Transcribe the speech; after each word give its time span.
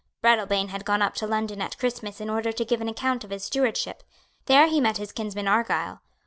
Breadalbane 0.23 0.69
had 0.69 0.83
gone 0.83 1.03
up 1.03 1.13
to 1.13 1.27
London 1.27 1.61
at 1.61 1.77
Christmas 1.77 2.19
in 2.19 2.27
order 2.27 2.51
to 2.51 2.65
give 2.65 2.81
an 2.81 2.89
account 2.89 3.23
of 3.23 3.29
his 3.29 3.43
stewardship. 3.45 4.01
There 4.47 4.65
he 4.65 4.81
met 4.81 4.97
his 4.97 5.11
kinsman 5.11 5.47
Argyle. 5.47 6.01